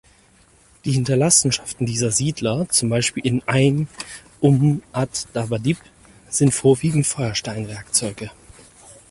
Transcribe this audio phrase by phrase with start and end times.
[0.83, 3.85] Die Hinterlassenschaften dieser Siedler, zum Beispiel in ʿAin
[4.39, 5.77] Umm ad-Dabadib,
[6.27, 8.31] sind vorwiegend Feuersteinwerkzeuge.